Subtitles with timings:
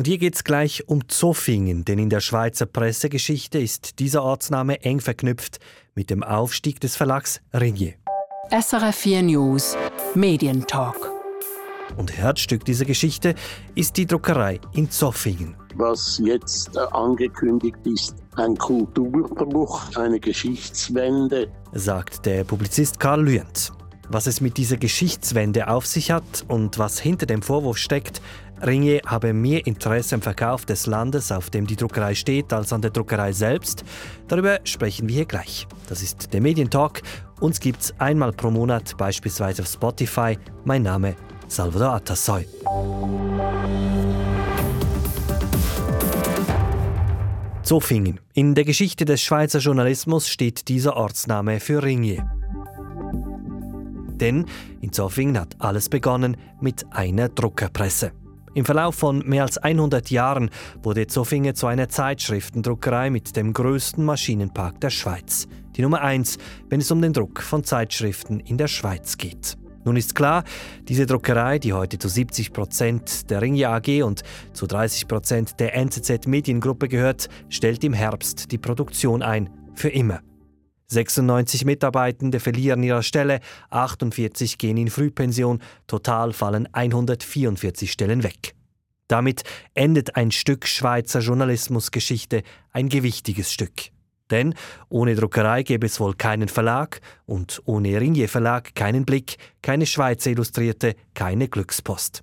[0.00, 4.80] Und hier geht es gleich um Zofingen, denn in der Schweizer Pressegeschichte ist dieser Ortsname
[4.82, 5.58] eng verknüpft
[5.94, 7.92] mit dem Aufstieg des Verlags Ringier.
[8.50, 9.76] SRF 4 News
[10.14, 11.12] Medientalk.
[11.98, 13.34] Und Herzstück dieser Geschichte
[13.74, 15.54] ist die Druckerei in Zofingen.
[15.74, 23.70] Was jetzt angekündigt ist, ein Kulturbruch, eine Geschichtswende, sagt der Publizist Karl Lüent.
[24.12, 28.20] Was es mit dieser Geschichtswende auf sich hat und was hinter dem Vorwurf steckt,
[28.62, 32.82] Ringier habe mehr Interesse am Verkauf des Landes, auf dem die Druckerei steht, als an
[32.82, 33.84] der Druckerei selbst.
[34.28, 35.66] Darüber sprechen wir hier gleich.
[35.88, 37.02] Das ist der Medientalk.
[37.40, 40.36] Uns gibt's einmal pro Monat, beispielsweise auf Spotify.
[40.64, 41.16] Mein Name
[41.48, 42.46] Salvador Atassoy.
[47.62, 48.20] Zofingen.
[48.34, 52.28] In der Geschichte des Schweizer Journalismus steht dieser Ortsname für Ringier.
[54.20, 54.44] Denn
[54.80, 58.12] in Zofingen hat alles begonnen mit einer Druckerpresse.
[58.52, 60.50] Im Verlauf von mehr als 100 Jahren
[60.82, 65.46] wurde Zofingen zu einer Zeitschriftendruckerei mit dem größten Maschinenpark der Schweiz.
[65.76, 66.36] Die Nummer 1,
[66.68, 69.56] wenn es um den Druck von Zeitschriften in der Schweiz geht.
[69.84, 70.44] Nun ist klar,
[70.88, 75.74] diese Druckerei, die heute zu 70 Prozent der Ringier AG und zu 30 Prozent der
[75.76, 79.48] NZZ Mediengruppe gehört, stellt im Herbst die Produktion ein.
[79.74, 80.20] Für immer.
[80.90, 88.54] 96 Mitarbeitende verlieren ihre Stelle, 48 gehen in Frühpension, total fallen 144 Stellen weg.
[89.06, 89.42] Damit
[89.74, 93.90] endet ein Stück Schweizer Journalismusgeschichte, ein gewichtiges Stück.
[94.30, 94.54] Denn
[94.88, 100.30] ohne Druckerei gäbe es wohl keinen Verlag und ohne Ringier Verlag keinen Blick, keine Schweizer
[100.30, 102.22] Illustrierte, keine Glückspost.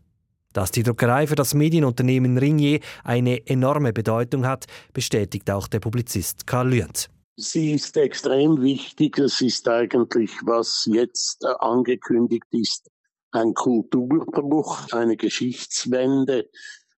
[0.54, 6.48] Dass die Druckerei für das Medienunternehmen Ringier eine enorme Bedeutung hat, bestätigt auch der Publizist
[6.48, 7.10] Karl Lüent.
[7.40, 9.20] Sie ist extrem wichtig.
[9.20, 12.90] Es ist eigentlich, was jetzt äh, angekündigt ist,
[13.32, 16.50] ein Kulturbruch, eine Geschichtswende,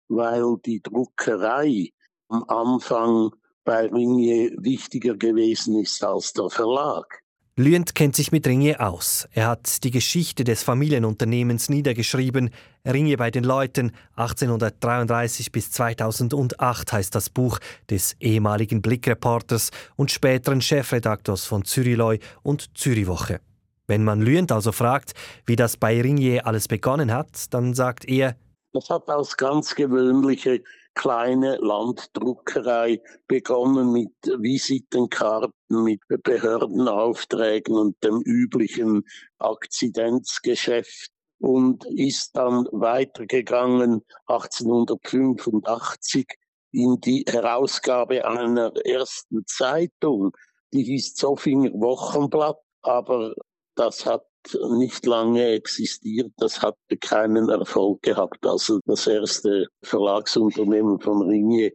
[0.06, 1.90] weil die Druckerei
[2.28, 3.32] am Anfang
[3.64, 7.24] bei Ringier wichtiger gewesen ist als der Verlag.
[7.58, 9.26] Lüent kennt sich mit Ringier aus.
[9.32, 12.50] Er hat die Geschichte des Familienunternehmens niedergeschrieben.
[12.86, 17.58] Ringier bei den Leuten 1833 bis 2008 heißt das Buch
[17.90, 23.40] des ehemaligen Blickreporters und späteren Chefredaktors von Zürichloy und Zürichwoche.
[23.88, 25.14] Wenn man Lüent also fragt,
[25.44, 28.36] wie das bei Ringier alles begonnen hat, dann sagt er,
[28.72, 30.62] das hat als ganz gewöhnliche
[30.98, 39.04] kleine Landdruckerei begonnen mit Visitenkarten, mit Behördenaufträgen und dem üblichen
[39.38, 46.26] Akzidenzgeschäft und ist dann weitergegangen 1885
[46.72, 50.36] in die Herausgabe einer ersten Zeitung,
[50.72, 53.34] die hieß Zofinger Wochenblatt, aber
[53.76, 54.26] das hat
[54.70, 58.46] nicht lange existiert, das hatte keinen Erfolg gehabt.
[58.46, 61.72] Also das erste Verlagsunternehmen von Ringier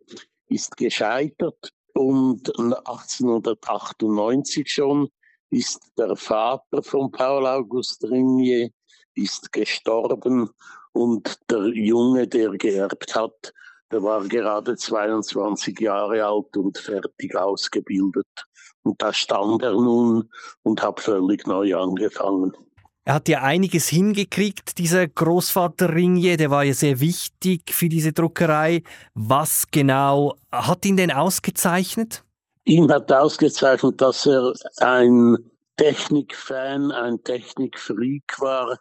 [0.50, 5.10] ist gescheitert und 1898 schon
[5.50, 8.70] ist der Vater von Paul August Ringier
[9.16, 10.50] ist gestorben
[10.94, 13.54] und der Junge, der geerbt hat,
[13.94, 18.28] der war gerade 22 Jahre alt und fertig ausgebildet.
[18.82, 20.30] Und da stand er nun
[20.64, 22.54] und hat völlig neu angefangen.
[23.06, 28.14] Er hat ja einiges hingekriegt, dieser Großvater Ringier, der war ja sehr wichtig für diese
[28.14, 28.82] Druckerei.
[29.14, 32.24] Was genau hat ihn denn ausgezeichnet?
[32.64, 35.38] Ihn hat ausgezeichnet, dass er ein
[35.78, 38.80] Technikfan, ein Technikfreak war.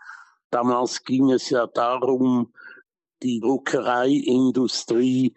[0.50, 2.52] Damals ging es ja darum,
[3.22, 5.34] die Druckereiindustrie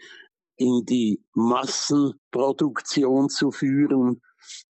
[0.58, 4.22] in die Massenproduktion zu führen.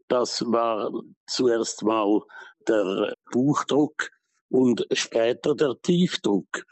[0.07, 0.91] Das war
[1.27, 2.21] zuerst mal
[2.67, 4.09] der Buchdruck
[4.49, 6.65] und später der Tiefdruck.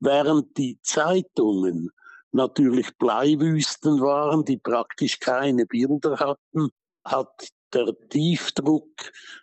[0.00, 1.90] Während die Zeitungen
[2.30, 6.70] natürlich Bleiwüsten waren, die praktisch keine Bilder hatten,
[7.04, 8.88] hat der Tiefdruck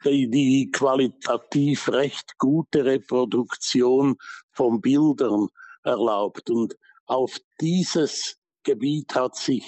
[0.04, 4.16] die qualitativ recht gute Reproduktion
[4.52, 5.50] von Bildern
[5.86, 6.50] erlaubt.
[6.50, 6.76] Und
[7.06, 9.64] auf dieses Gebiet hat sich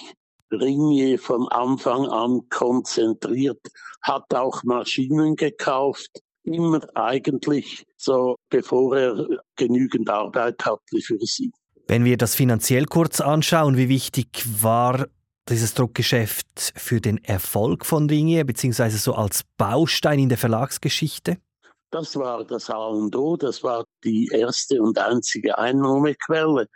[0.51, 3.59] Ringier von Anfang an konzentriert,
[4.01, 11.51] hat auch Maschinen gekauft, immer eigentlich so, bevor er genügend Arbeit hatte für sie.
[11.87, 15.07] Wenn wir das finanziell kurz anschauen, wie wichtig war
[15.49, 21.37] dieses Druckgeschäft für den Erfolg von Ringier, beziehungsweise so als Baustein in der Verlagsgeschichte?
[21.91, 26.67] Das war das A und O, das war die erste und einzige Einnahmequelle.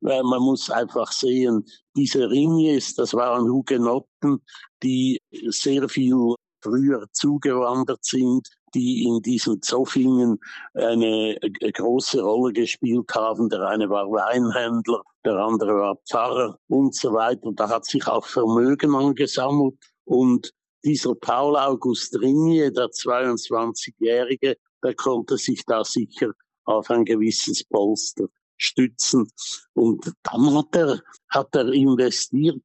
[0.00, 1.64] Weil man muss einfach sehen,
[1.96, 4.42] diese Ringiers, das waren Hugenotten,
[4.82, 10.38] die sehr viel früher zugewandert sind, die in diesen Zoffingen
[10.74, 13.48] eine, eine große Rolle gespielt haben.
[13.48, 17.52] Der eine war Weinhändler, der andere war Pfarrer und so weiter.
[17.54, 20.52] Da hat sich auch Vermögen angesammelt und
[20.86, 26.30] dieser Paul August Ringe, der 22-Jährige, der konnte sich da sicher
[26.64, 29.28] auf ein gewisses Polster stützen.
[29.74, 32.62] Und dann hat er, hat er investiert,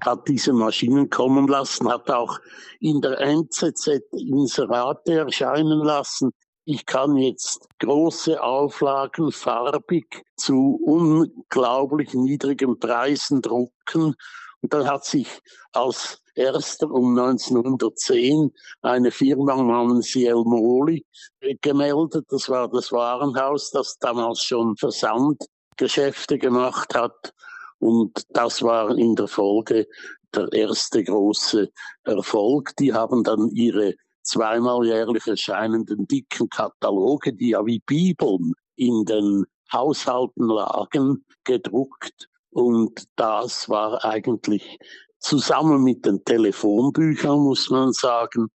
[0.00, 2.38] hat diese Maschinen kommen lassen, hat auch
[2.80, 6.30] in der NZZ Inserate erscheinen lassen.
[6.64, 14.14] Ich kann jetzt große Auflagen farbig zu unglaublich niedrigen Preisen drucken.
[14.62, 15.28] Und dann hat sich
[15.72, 18.52] als erster um 1910
[18.82, 21.04] eine Firma namens Jelmoli
[21.60, 22.24] gemeldet.
[22.30, 27.34] Das war das Warenhaus, das damals schon Versandgeschäfte gemacht hat.
[27.78, 29.86] Und das war in der Folge
[30.34, 31.68] der erste große
[32.04, 32.74] Erfolg.
[32.78, 39.44] Die haben dann ihre zweimal jährlich erscheinenden dicken Kataloge, die ja wie Bibeln in den
[39.72, 42.28] Haushalten lagen, gedruckt.
[42.50, 44.78] Und das war eigentlich
[45.20, 48.48] zusammen mit den Telefonbüchern, muss man sagen,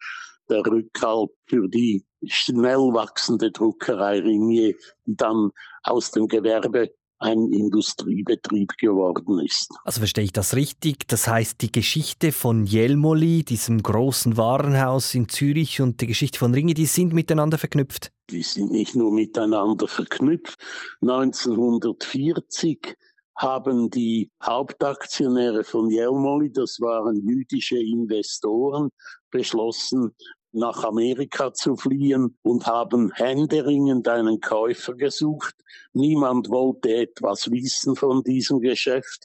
[0.49, 4.75] der Rückhalt für die schnell wachsende Druckerei Ringier,
[5.07, 5.51] die dann
[5.83, 9.71] aus dem Gewerbe ein Industriebetrieb geworden ist.
[9.85, 11.07] Also verstehe ich das richtig?
[11.09, 16.53] Das heißt, die Geschichte von Jelmoli, diesem großen Warenhaus in Zürich und die Geschichte von
[16.53, 18.11] Ringe, die sind miteinander verknüpft?
[18.31, 20.57] Die sind nicht nur miteinander verknüpft.
[21.01, 22.97] 1940
[23.37, 28.91] haben die Hauptaktionäre von Jelmoli, das waren jüdische Investoren,
[29.31, 30.15] beschlossen,
[30.53, 35.55] nach Amerika zu fliehen und haben händeringend einen Käufer gesucht.
[35.93, 39.25] Niemand wollte etwas wissen von diesem Geschäft.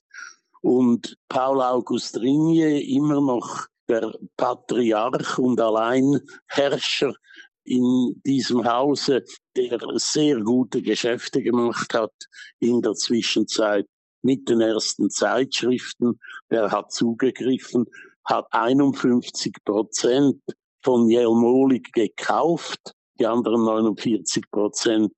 [0.61, 7.13] Und Paul August Ringier, immer noch der Patriarch und Alleinherrscher
[7.63, 9.23] in diesem Hause,
[9.55, 12.13] der sehr gute Geschäfte gemacht hat
[12.59, 13.85] in der Zwischenzeit
[14.21, 16.19] mit den ersten Zeitschriften.
[16.49, 17.85] Der hat zugegriffen,
[18.25, 20.41] hat 51 Prozent
[20.83, 22.93] von Jelmolik gekauft.
[23.19, 25.11] Die anderen 49 Prozent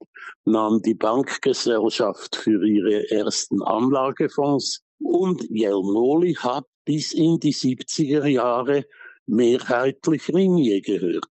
[0.45, 4.81] nahm die Bankgesellschaft für ihre ersten Anlagefonds.
[5.00, 8.86] Und Jelmoli hat bis in die 70er Jahre
[9.27, 11.25] mehrheitlich Ringier gehört.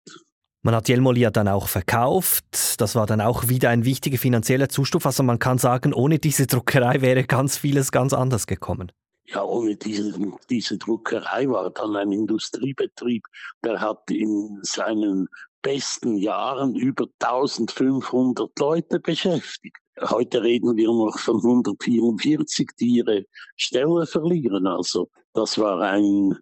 [0.67, 2.43] Man hat Jelmoli dann auch verkauft.
[2.81, 5.05] Das war dann auch wieder ein wichtiger finanzieller Zustand.
[5.05, 8.91] Also man kann sagen, ohne diese Druckerei wäre ganz vieles ganz anders gekommen.
[9.27, 10.13] Ja, ohne diese,
[10.49, 13.23] diese Druckerei war dann ein Industriebetrieb,
[13.63, 15.29] der hat in seinen
[15.61, 19.77] besten Jahren über 1500 Leute beschäftigt.
[20.01, 23.23] Heute reden wir noch von 144, die ihre
[23.55, 24.67] Stelle verlieren.
[24.67, 26.37] Also das war ein,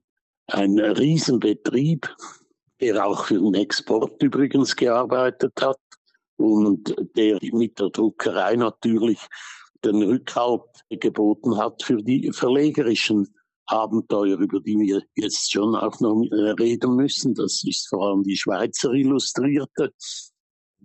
[0.48, 2.10] ein Riesenbetrieb,
[2.82, 5.80] der auch für den Export übrigens gearbeitet hat
[6.38, 9.20] und der mit der Druckerei natürlich
[9.84, 13.34] den Rückhalt geboten hat für die verlegerischen
[13.68, 17.34] Abenteuer, über die wir jetzt schon auch noch äh, reden müssen.
[17.34, 19.94] Das ist vor allem die Schweizer Illustrierte.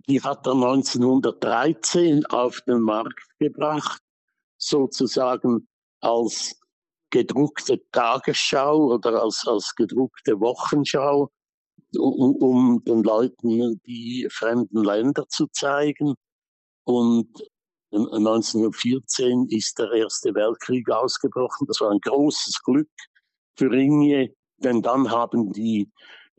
[0.07, 4.01] Die hat er 1913 auf den Markt gebracht,
[4.57, 5.67] sozusagen
[5.99, 6.59] als
[7.11, 11.29] gedruckte Tagesschau oder als, als gedruckte Wochenschau,
[11.97, 16.15] um, um den Leuten die fremden Länder zu zeigen.
[16.83, 17.29] Und
[17.91, 21.67] 1914 ist der Erste Weltkrieg ausgebrochen.
[21.67, 22.89] Das war ein großes Glück
[23.57, 25.89] für Ringier, denn dann haben die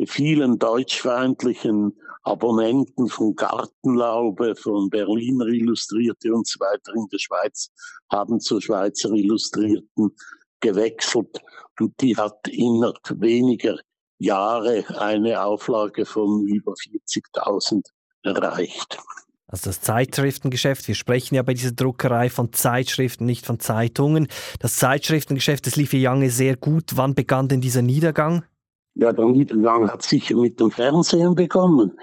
[0.06, 7.70] vielen deutschfeindlichen Abonnenten von Gartenlaube, von Berliner Illustrierte und so weiter in der Schweiz,
[8.10, 10.14] haben zur Schweizer Illustrierten
[10.60, 11.42] gewechselt.
[11.78, 13.78] Und die hat innerhalb weniger
[14.22, 17.82] Jahre eine Auflage von über 40.000
[18.22, 18.98] erreicht.
[19.46, 24.28] Also das Zeitschriftengeschäft, wir sprechen ja bei dieser Druckerei von Zeitschriften, nicht von Zeitungen.
[24.60, 26.92] Das Zeitschriftengeschäft, das lief ja lange sehr gut.
[26.94, 28.44] Wann begann denn dieser Niedergang?
[28.94, 31.98] Ja, der Niedergang hat sicher mit dem Fernsehen begonnen,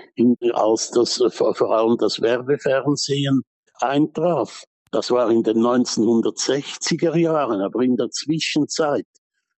[0.54, 3.42] als das vor allem das Werbefernsehen
[3.80, 4.64] eintraf.
[4.92, 9.06] Das war in den 1960er Jahren, aber in der Zwischenzeit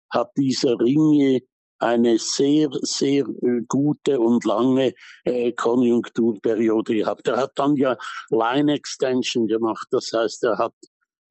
[0.09, 1.39] hat dieser Ringe
[1.81, 4.93] eine sehr, sehr äh, gute und lange
[5.25, 7.27] äh, Konjunkturperiode gehabt.
[7.27, 7.97] Er hat dann ja
[8.29, 10.73] Line Extension gemacht, das heißt, er hat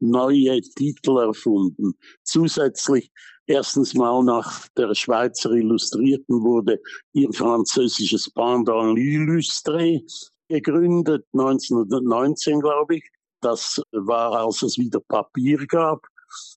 [0.00, 1.95] neue Titel erfunden.
[2.25, 3.11] Zusätzlich
[3.47, 6.80] erstens mal nach der Schweizer Illustrierten wurde
[7.12, 10.00] ihr französisches Pendant L'Illustré
[10.49, 13.11] gegründet, 1919 glaube ich.
[13.40, 16.07] Das war, als es wieder Papier gab.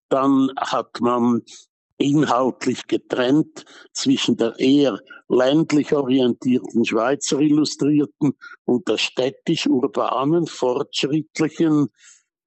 [0.10, 1.42] Dann hat man
[1.98, 8.34] inhaltlich getrennt zwischen der eher ländlich orientierten Schweizer Illustrierten
[8.66, 11.90] und der städtisch-urbanen, fortschrittlichen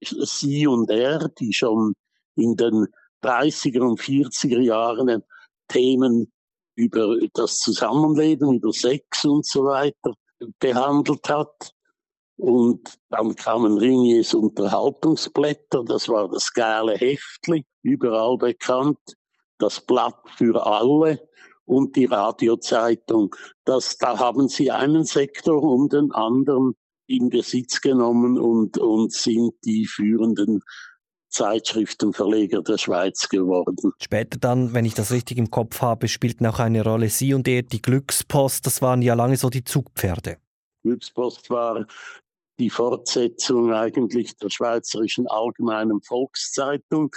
[0.03, 1.95] Sie und Er, die schon
[2.35, 2.87] in den
[3.23, 5.23] 30er und 40er Jahren
[5.69, 6.31] Themen
[6.77, 10.13] über das Zusammenleben, über Sex und so weiter
[10.61, 11.73] behandelt hat.
[12.37, 18.99] Und dann kamen Ringiers Unterhaltungsblätter, das war das geile Heftli, überall bekannt,
[19.59, 21.29] das Blatt für alle
[21.65, 23.35] und die Radiozeitung.
[23.65, 26.75] Das, da haben sie einen Sektor um den anderen
[27.07, 30.61] in Besitz genommen und, und sind die führenden
[31.29, 33.93] Zeitschriftenverleger der Schweiz geworden.
[34.01, 37.47] Später dann, wenn ich das richtig im Kopf habe, spielten auch eine Rolle Sie und
[37.47, 40.39] er, die Glückspost, das waren ja lange so die Zugpferde.
[40.83, 41.87] Glückspost war
[42.59, 47.11] die Fortsetzung eigentlich der Schweizerischen Allgemeinen Volkszeitung.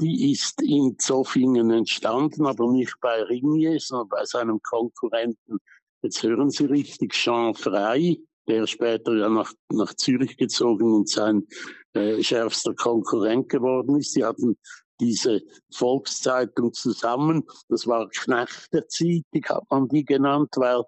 [0.00, 5.58] Die ist in Zofingen entstanden, aber nicht bei Ringier, sondern bei seinem Konkurrenten.
[6.02, 11.46] Jetzt hören Sie richtig, Jean Frey, der später ja nach, nach Zürich gezogen und sein
[11.94, 14.14] äh, schärfster Konkurrent geworden ist.
[14.16, 14.56] Die hatten
[15.00, 17.44] diese Volkszeitung zusammen.
[17.68, 20.82] Das war Knechterzeitung, hat man die genannt, weil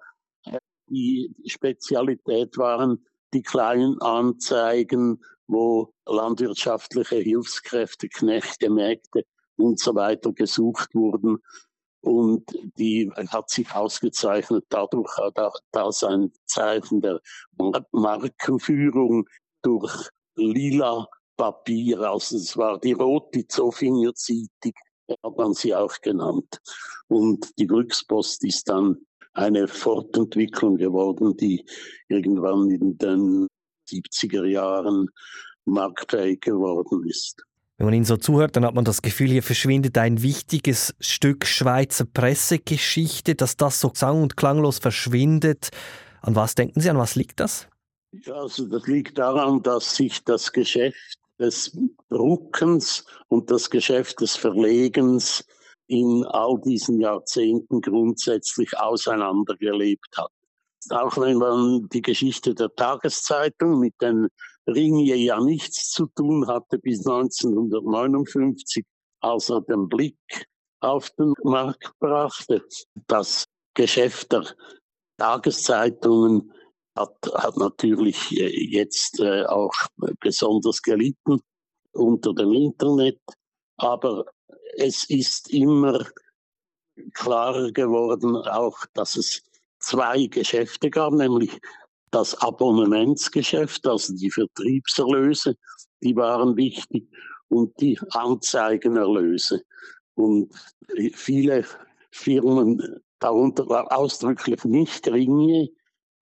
[0.45, 3.05] äh, die Spezialität waren
[3.35, 9.25] die kleinen Anzeigen, wo landwirtschaftliche Hilfskräfte, Knechte, Mägde
[9.57, 11.39] und so weiter gesucht wurden.
[12.01, 12.45] Und
[12.79, 15.13] die hat sich ausgezeichnet dadurch,
[15.73, 17.21] dass ein Zeichen der
[17.93, 19.29] Markenführung
[19.63, 24.75] durch lila Papier, also es war die rote Zofinger Zeitung,
[25.23, 26.61] hat man sie auch genannt.
[27.09, 29.07] Und die Glückspost ist dann
[29.39, 31.65] eine Fortentwicklung geworden, die
[32.09, 33.47] irgendwann in den
[33.89, 35.09] 70er Jahren
[35.65, 37.43] marktfähig geworden ist.
[37.77, 41.47] Wenn man Ihnen so zuhört, dann hat man das Gefühl, hier verschwindet ein wichtiges Stück
[41.47, 45.71] Schweizer Pressegeschichte, dass das so sang- und klanglos verschwindet.
[46.21, 47.69] An was denken Sie, an was liegt das?
[48.11, 51.79] Ja, also das liegt daran, dass sich das Geschäft des
[52.11, 55.45] Druckens und das Geschäft des Verlegens
[55.89, 60.31] in all diesen Jahrzehnten grundsätzlich auseinandergelebt hat.
[60.91, 64.29] Auch wenn man die Geschichte der Tageszeitung mit den
[64.67, 68.85] Ringier ja nichts zu tun hatte bis 1959,
[69.21, 70.17] als er den Blick
[70.81, 72.63] auf den Markt brachte.
[73.07, 74.45] Das Geschäft der
[75.17, 76.53] Tageszeitungen
[76.97, 79.73] hat, hat natürlich äh, jetzt äh, auch
[80.21, 81.41] besonders gelitten
[81.93, 83.21] unter dem Internet.
[83.77, 84.25] Aber
[84.77, 86.07] es ist immer
[87.15, 89.43] klarer geworden, auch, dass es
[89.79, 91.59] zwei Geschäfte gab, nämlich
[92.11, 95.57] das Abonnementsgeschäft, also die Vertriebserlöse,
[96.03, 97.09] die waren wichtig,
[97.49, 99.63] und die Anzeigenerlöse.
[100.15, 100.53] Und
[101.15, 101.65] viele
[102.11, 105.69] Firmen, darunter ausdrücklich nicht Ringe,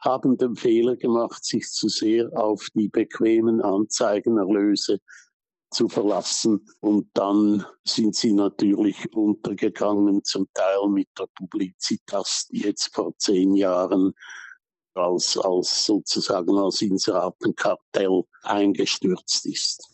[0.01, 5.01] haben den Fehler gemacht, sich zu sehr auf die bequemen Anzeigenerlöse
[5.77, 6.67] zu verlassen.
[6.81, 13.55] Und dann sind sie natürlich untergegangen, zum Teil mit der Publizitas, die jetzt vor zehn
[13.55, 14.15] Jahren
[14.95, 19.89] als, als sozusagen als Inseratenkartell eingestürzt ist.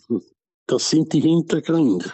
[0.66, 2.12] Das sind die Hintergründe.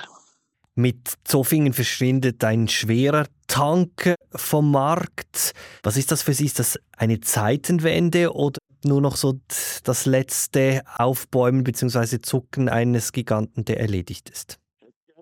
[0.74, 5.52] Mit Zofingen verschwindet ein schwerer Tank vom Markt.
[5.82, 6.46] Was ist das für Sie?
[6.46, 9.40] Ist das eine Zeitenwende oder nur noch so
[9.84, 12.20] das letzte Aufbäumen bzw.
[12.20, 14.58] Zucken eines Giganten, der erledigt ist?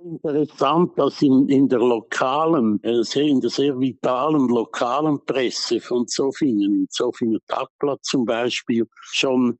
[0.06, 6.86] interessant, dass in, in der lokalen, äh, in der sehr vitalen lokalen Presse von Zofingen,
[6.90, 9.58] Zofinger Tagblatt zum Beispiel, schon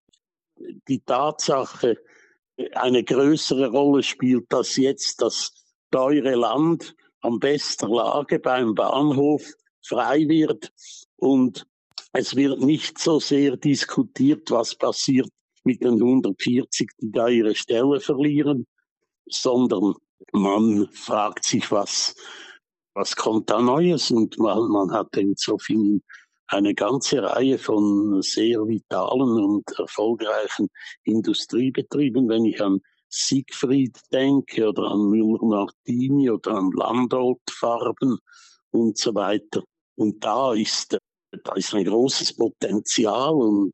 [0.89, 1.99] die Tatsache
[2.75, 5.53] eine größere Rolle spielt, dass jetzt das
[5.91, 9.43] teure Land am besten Lage beim Bahnhof
[9.83, 10.73] frei wird
[11.17, 11.67] und
[12.19, 15.29] es wird nicht so sehr diskutiert, was passiert
[15.65, 18.67] mit den 140, die da ihre Stelle verlieren,
[19.27, 19.95] sondern
[20.33, 22.15] man fragt sich, was,
[22.95, 24.11] was kommt da Neues?
[24.11, 26.03] Und man, man hat in so vielen
[26.49, 30.69] eine ganze Reihe von sehr vitalen und erfolgreichen
[31.05, 32.29] Industriebetrieben.
[32.29, 38.19] Wenn ich an Siegfried denke oder an Müller-Martini oder an Landolt-Farben
[38.71, 39.65] und so weiter.
[39.97, 40.99] Und da ist,
[41.31, 43.73] da ist ein großes Potenzial und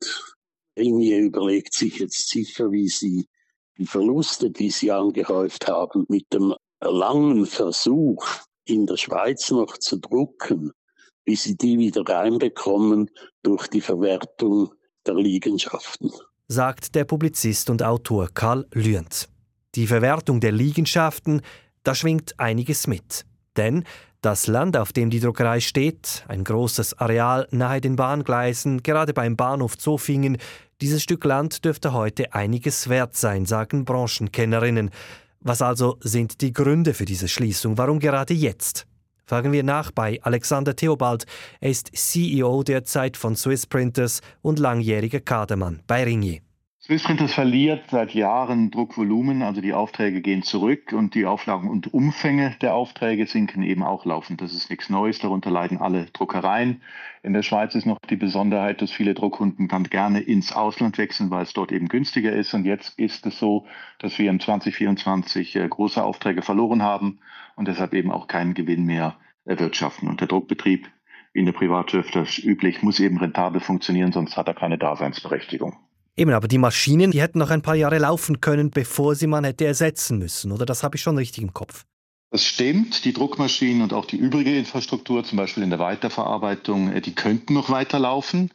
[0.77, 3.27] Ringier überlegt sich jetzt sicher, wie sie
[3.77, 8.25] die Verluste, die sie angehäuft haben, mit dem langen Versuch,
[8.65, 10.71] in der Schweiz noch zu drucken,
[11.25, 13.09] wie sie die wieder reinbekommen
[13.43, 14.73] durch die Verwertung
[15.05, 16.11] der Liegenschaften.
[16.47, 19.29] Sagt der Publizist und Autor Karl Lühnt.
[19.75, 21.41] Die Verwertung der Liegenschaften,
[21.83, 23.25] da schwingt einiges mit.
[23.57, 23.83] Denn
[24.21, 29.35] das Land, auf dem die Druckerei steht, ein großes Areal nahe den Bahngleisen, gerade beim
[29.35, 30.37] Bahnhof Zofingen,
[30.81, 34.91] dieses Stück Land dürfte heute einiges wert sein, sagen Branchenkennerinnen.
[35.41, 37.77] Was also sind die Gründe für diese Schließung?
[37.77, 38.87] Warum gerade jetzt?
[39.25, 41.25] Fragen wir nach bei Alexander Theobald.
[41.59, 46.39] Er ist CEO derzeit von Swiss Printers und langjähriger Kadermann bei Ringier.
[46.85, 52.57] Swissprinters verliert seit Jahren Druckvolumen, also die Aufträge gehen zurück und die Auflagen und Umfänge
[52.59, 54.41] der Aufträge sinken eben auch laufend.
[54.41, 56.81] Das ist nichts Neues, darunter leiden alle Druckereien.
[57.21, 61.31] In der Schweiz ist noch die Besonderheit, dass viele Druckkunden dann gerne ins Ausland wechseln,
[61.31, 62.53] weil es dort eben günstiger ist.
[62.53, 63.65] Und jetzt ist es so,
[63.99, 67.19] dass wir im 2024 äh, große Aufträge verloren haben
[67.55, 70.09] und deshalb eben auch keinen Gewinn mehr erwirtschaften.
[70.09, 70.89] Und der Druckbetrieb,
[71.31, 75.77] wie in der Privatwirtschaft üblich, muss eben rentabel funktionieren, sonst hat er keine Daseinsberechtigung.
[76.15, 79.43] Eben, aber die Maschinen, die hätten noch ein paar Jahre laufen können, bevor sie man
[79.43, 80.65] hätte ersetzen müssen, oder?
[80.65, 81.85] Das habe ich schon richtig im Kopf.
[82.29, 83.05] Das stimmt.
[83.05, 87.53] Die Druckmaschinen und auch die übrige Infrastruktur, zum Beispiel in der Weiterverarbeitung, äh, die könnten
[87.53, 88.51] noch weiterlaufen.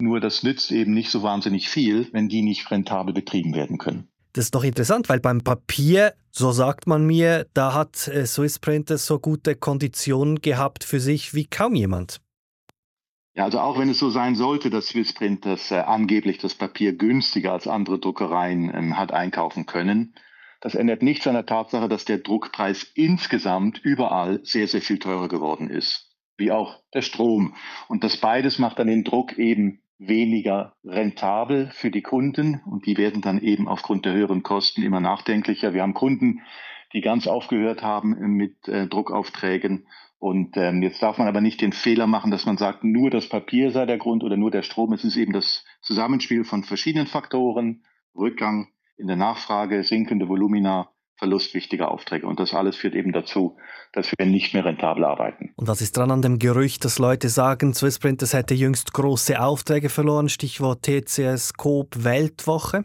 [0.00, 4.08] Nur das nützt eben nicht so wahnsinnig viel, wenn die nicht rentabel betrieben werden können.
[4.32, 8.60] Das ist doch interessant, weil beim Papier, so sagt man mir, da hat äh, Swiss
[8.60, 12.20] Printers so gute Konditionen gehabt für sich wie kaum jemand.
[13.40, 16.92] Ja, also auch wenn es so sein sollte, dass Swissprint das äh, angeblich das Papier
[16.92, 20.14] günstiger als andere Druckereien ähm, hat einkaufen können,
[20.60, 25.28] das ändert nichts an der Tatsache, dass der Druckpreis insgesamt überall sehr, sehr viel teurer
[25.28, 27.54] geworden ist, wie auch der Strom.
[27.88, 32.98] Und das beides macht dann den Druck eben weniger rentabel für die Kunden und die
[32.98, 35.72] werden dann eben aufgrund der höheren Kosten immer nachdenklicher.
[35.72, 36.40] Wir haben Kunden,
[36.92, 39.86] die ganz aufgehört haben mit äh, Druckaufträgen
[40.20, 43.30] und ähm, jetzt darf man aber nicht den Fehler machen, dass man sagt, nur das
[43.30, 44.92] Papier sei der Grund oder nur der Strom.
[44.92, 47.84] Es ist eben das Zusammenspiel von verschiedenen Faktoren,
[48.14, 52.26] Rückgang in der Nachfrage, sinkende Volumina, Verlust wichtiger Aufträge.
[52.26, 53.56] Und das alles führt eben dazu,
[53.94, 55.54] dass wir nicht mehr rentabel arbeiten.
[55.56, 59.88] Und was ist dran an dem Gerücht, dass Leute sagen, Swissprinters hätte jüngst große Aufträge
[59.88, 62.84] verloren, Stichwort TCS, Coop, Weltwoche?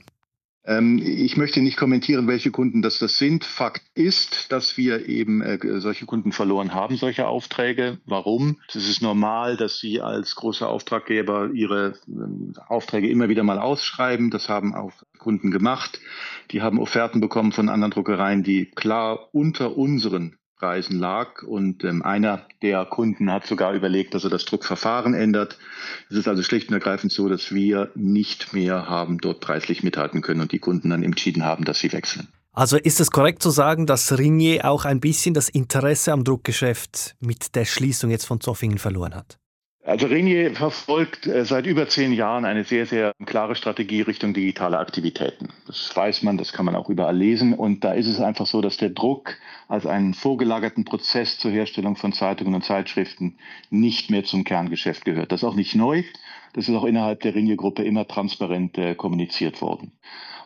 [0.65, 3.45] Ähm, ich möchte nicht kommentieren, welche Kunden das, das sind.
[3.45, 8.00] Fakt ist, dass wir eben äh, solche Kunden verloren haben, solche Aufträge.
[8.05, 8.57] Warum?
[8.69, 14.31] Es ist normal, dass Sie als großer Auftraggeber Ihre äh, Aufträge immer wieder mal ausschreiben.
[14.31, 16.00] Das haben auch Kunden gemacht.
[16.51, 21.44] Die haben Offerten bekommen von anderen Druckereien, die klar unter unseren Preisen lag.
[21.44, 25.57] Und ähm, einer der Kunden hat sogar überlegt, dass er das Druckverfahren ändert.
[26.09, 30.22] Es ist also schlicht und ergreifend so, dass wir nicht mehr haben dort preislich mithalten
[30.22, 32.27] können und die Kunden dann entschieden haben, dass sie wechseln.
[32.53, 37.18] Also ist es korrekt zu sagen, dass Ringier auch ein bisschen das Interesse am Druckgeschäft
[37.20, 39.37] mit der Schließung jetzt von Zoffingen verloren hat?
[39.85, 44.79] Also Renier verfolgt äh, seit über zehn Jahren eine sehr, sehr klare Strategie Richtung digitale
[44.79, 45.50] Aktivitäten.
[45.67, 47.53] Das weiß man, das kann man auch überall lesen.
[47.53, 51.98] Und da ist es einfach so, dass der Druck als einen vorgelagerten Prozess zur Herstellung
[51.98, 53.37] von Zeitungen und Zeitschriften
[53.69, 55.31] nicht mehr zum Kerngeschäft gehört.
[55.31, 56.01] Das ist auch nicht neu.
[56.53, 59.91] Das ist auch innerhalb der Renier-Gruppe immer transparent äh, kommuniziert worden.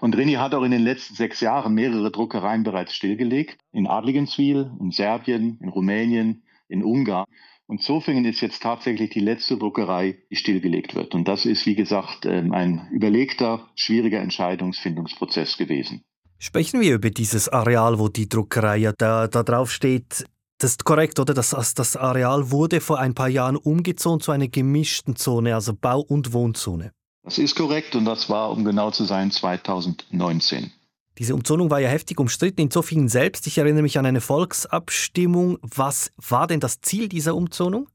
[0.02, 3.58] Und Renier hat auch in den letzten sechs Jahren mehrere Druckereien bereits stillgelegt.
[3.72, 7.26] In Adligenswil, in Serbien, in Rumänien, in Ungarn.
[7.70, 11.14] Und Zofingen ist jetzt tatsächlich die letzte Druckerei, die stillgelegt wird.
[11.14, 16.02] Und das ist, wie gesagt, ähm, ein überlegter, schwieriger Entscheidungsfindungsprozess gewesen.
[16.40, 20.26] Sprechen wir über dieses Areal, wo die Druckerei ja da, da drauf steht.
[20.58, 21.36] Das ist korrekt, oder?
[21.36, 26.02] Das, das Areal wurde vor ein paar Jahren umgezogen zu einer gemischten Zone, also Bau-
[26.02, 26.92] und Wohnzone.
[27.24, 30.72] Das ist korrekt und das war, um genau zu sein, 2019.
[31.20, 33.46] Diese Umzonung war ja heftig umstritten in Zofingen selbst.
[33.46, 35.60] Ich erinnere mich an eine Volksabstimmung.
[35.62, 37.90] Was war denn das Ziel dieser Umzonung?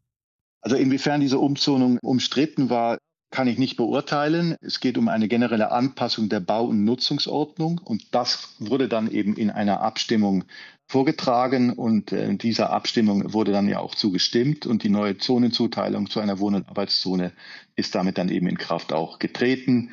[0.60, 2.98] Also inwiefern diese Umzonung umstritten war,
[3.30, 4.56] kann ich nicht beurteilen.
[4.60, 9.36] Es geht um eine generelle Anpassung der Bau- und Nutzungsordnung und das wurde dann eben
[9.36, 10.44] in einer Abstimmung
[10.86, 16.20] vorgetragen und äh, dieser Abstimmung wurde dann ja auch zugestimmt und die neue Zonenzuteilung zu
[16.20, 17.32] einer Wohn- und Arbeitszone
[17.74, 19.90] ist damit dann eben in Kraft auch getreten.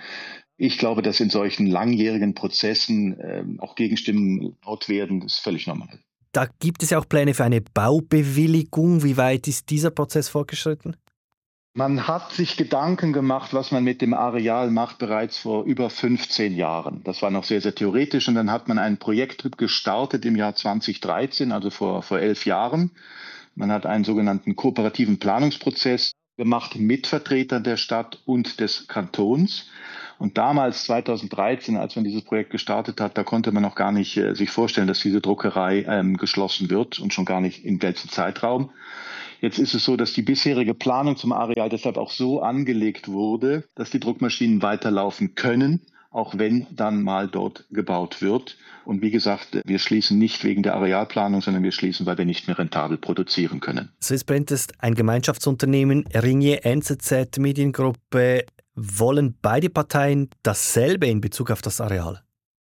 [0.64, 5.98] Ich glaube, dass in solchen langjährigen Prozessen äh, auch Gegenstimmen laut werden, ist völlig normal.
[6.34, 9.04] Da gibt es ja auch Pläne für eine Baubewilligung.
[9.04, 10.98] Wie weit ist dieser Prozess fortgeschritten?
[11.74, 16.56] Man hat sich Gedanken gemacht, was man mit dem Areal macht, bereits vor über 15
[16.56, 17.02] Jahren.
[17.06, 18.28] Das war noch sehr, sehr theoretisch.
[18.28, 22.92] Und dann hat man ein Projekt gestartet im Jahr 2013, also vor, vor elf Jahren.
[23.56, 29.66] Man hat einen sogenannten kooperativen Planungsprozess gemacht mit Vertretern der Stadt und des Kantons.
[30.22, 34.18] Und damals, 2013, als man dieses Projekt gestartet hat, da konnte man noch gar nicht
[34.18, 38.08] äh, sich vorstellen, dass diese Druckerei ähm, geschlossen wird und schon gar nicht in welchem
[38.08, 38.70] Zeitraum.
[39.40, 43.64] Jetzt ist es so, dass die bisherige Planung zum Areal deshalb auch so angelegt wurde,
[43.74, 45.82] dass die Druckmaschinen weiterlaufen können,
[46.12, 48.58] auch wenn dann mal dort gebaut wird.
[48.86, 52.48] Und wie gesagt, wir schließen nicht wegen der Arealplanung, sondern wir schließen, weil wir nicht
[52.48, 53.90] mehr rentabel produzieren können.
[54.00, 58.46] Swissprint ist ein Gemeinschaftsunternehmen, Ringier, NZZ, Mediengruppe.
[58.76, 62.22] Wollen beide Parteien dasselbe in Bezug auf das Areal?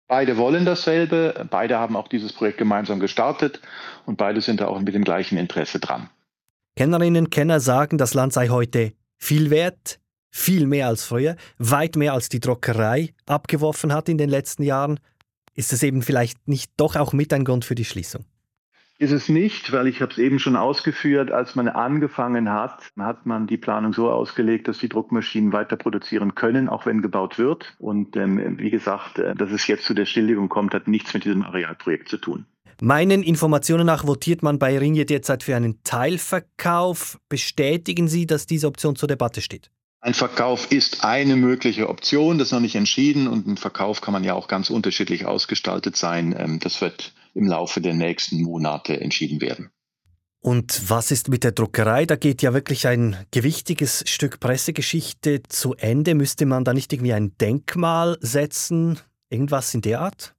[0.08, 3.60] Beide wollen dasselbe, beide haben auch dieses Projekt gemeinsam gestartet
[4.06, 6.10] und beide sind da auch mit dem gleichen Interesse dran.
[6.76, 11.96] Kennerinnen und Kenner sagen, das Land sei heute viel wert, viel mehr als früher, weit
[11.96, 15.00] mehr als die Druckerei abgeworfen hat in den letzten Jahren.
[15.54, 18.26] Ist es eben vielleicht nicht doch auch mit ein Grund für die Schließung?
[18.98, 23.26] Ist es nicht, weil ich habe es eben schon ausgeführt, als man angefangen hat, hat
[23.26, 27.76] man die Planung so ausgelegt, dass die Druckmaschinen weiter produzieren können, auch wenn gebaut wird.
[27.78, 31.26] Und ähm, wie gesagt, äh, dass es jetzt zu der Stilllegung kommt, hat nichts mit
[31.26, 32.46] diesem Arealprojekt zu tun.
[32.82, 37.20] Meinen Informationen nach votiert man bei Ringier derzeit für einen Teilverkauf.
[37.28, 39.72] Bestätigen Sie, dass diese Option zur Debatte steht?
[40.00, 44.12] Ein Verkauf ist eine mögliche Option, das ist noch nicht entschieden und ein Verkauf kann
[44.12, 46.36] man ja auch ganz unterschiedlich ausgestaltet sein.
[46.38, 49.70] Ähm, das wird im Laufe der nächsten Monate entschieden werden.
[50.40, 52.06] Und was ist mit der Druckerei?
[52.06, 56.14] Da geht ja wirklich ein gewichtiges Stück Pressegeschichte zu Ende.
[56.14, 59.00] Müsste man da nicht irgendwie ein Denkmal setzen?
[59.30, 60.36] Irgendwas in der Art?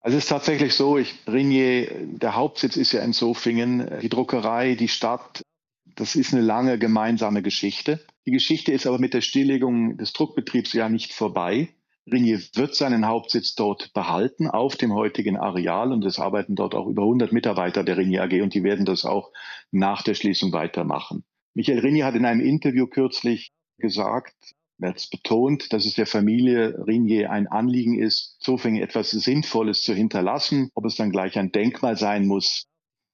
[0.00, 3.98] Also es ist tatsächlich so, ich, Rignier, der Hauptsitz ist ja in Sofingen.
[4.00, 5.42] Die Druckerei, die Stadt,
[5.94, 8.00] das ist eine lange gemeinsame Geschichte.
[8.26, 11.68] Die Geschichte ist aber mit der Stilllegung des Druckbetriebs ja nicht vorbei.
[12.12, 15.92] Ringier wird seinen Hauptsitz dort behalten, auf dem heutigen Areal.
[15.92, 19.04] Und es arbeiten dort auch über 100 Mitarbeiter der Ringier AG und die werden das
[19.04, 19.32] auch
[19.70, 21.24] nach der Schließung weitermachen.
[21.54, 24.34] Michael Ringier hat in einem Interview kürzlich gesagt,
[24.80, 29.94] er hat betont, dass es der Familie Ringier ein Anliegen ist, Zofingen etwas Sinnvolles zu
[29.94, 30.70] hinterlassen.
[30.74, 32.66] Ob es dann gleich ein Denkmal sein muss,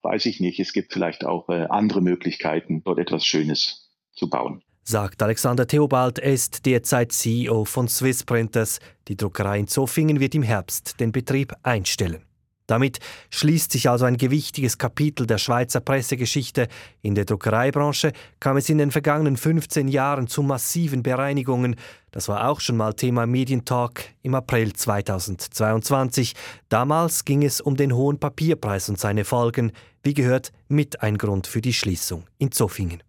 [0.03, 0.61] weiß ich nicht.
[0.61, 6.19] Es gibt vielleicht auch äh, andere Möglichkeiten, dort etwas Schönes zu bauen sagt Alexander Theobald.
[6.19, 8.79] Er ist derzeit CEO von Swiss Printers.
[9.09, 12.23] Die Druckerei in Zofingen wird im Herbst den Betrieb einstellen.
[12.67, 16.69] Damit schließt sich also ein gewichtiges Kapitel der Schweizer Pressegeschichte.
[17.03, 21.77] In der Druckereibranche kam es in den vergangenen 15 Jahren zu massiven Bereinigungen.
[22.11, 26.35] Das war auch schon mal Thema Medientalk im April 2022.
[26.71, 29.73] Damals ging es um den hohen Papierpreis und seine Folgen.
[30.03, 33.03] Wie gehört, mit ein Grund für die Schließung in Zofingen.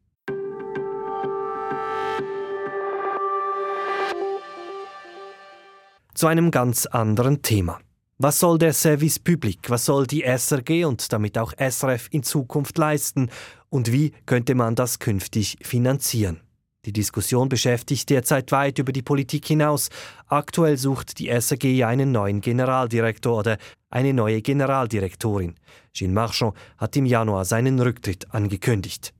[6.15, 7.79] Zu einem ganz anderen Thema.
[8.17, 12.77] Was soll der Service Public, was soll die SRG und damit auch SRF in Zukunft
[12.77, 13.29] leisten
[13.69, 16.39] und wie könnte man das künftig finanzieren?
[16.85, 19.89] Die Diskussion beschäftigt derzeit weit über die Politik hinaus.
[20.27, 23.57] Aktuell sucht die SRG einen neuen Generaldirektor oder
[23.89, 25.55] eine neue Generaldirektorin.
[25.93, 29.14] Gilles Marchand hat im Januar seinen Rücktritt angekündigt.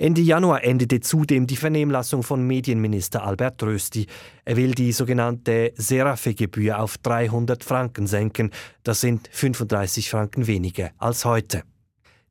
[0.00, 4.06] Ende Januar endete zudem die Vernehmlassung von Medienminister Albert Rösti.
[4.44, 8.52] Er will die sogenannte Serafe-Gebühr auf 300 Franken senken.
[8.84, 11.64] Das sind 35 Franken weniger als heute.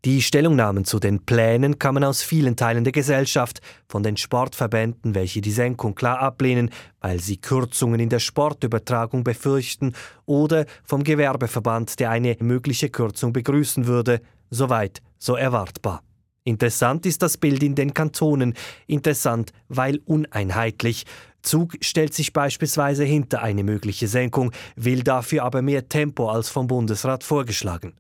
[0.06, 5.42] Die Stellungnahmen zu den Plänen kamen aus vielen Teilen der Gesellschaft, von den Sportverbänden, welche
[5.42, 6.70] die Senkung klar ablehnen,
[7.02, 9.94] weil sie Kürzungen in der Sportübertragung befürchten,
[10.26, 16.07] oder vom Gewerbeverband, der eine mögliche Kürzung begrüßen würde, soweit so erwartbar.
[16.48, 18.54] Interessant ist das Bild in den Kantonen.
[18.88, 21.04] Interessant, weil uneinheitlich.
[21.42, 26.68] Zug stellt sich beispielsweise hinter eine mögliche Senkung, will dafür aber mehr Tempo als vom
[26.68, 27.96] Bundesrat vorgeschlagen.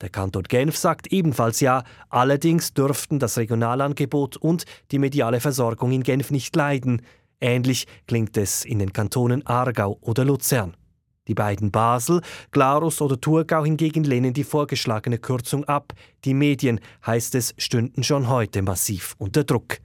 [0.00, 6.02] Der Kanton Genf sagt ebenfalls ja, allerdings dürften das Regionalangebot und die mediale Versorgung in
[6.02, 7.02] Genf nicht leiden.
[7.40, 10.74] Ähnlich klingt es in den Kantonen Aargau oder Luzern.
[11.28, 15.92] Die beiden Basel, Glarus oder Thurgau hingegen lehnen die vorgeschlagene Kürzung ab.
[16.24, 19.78] Die Medien, heißt es, stünden schon heute massiv unter Druck.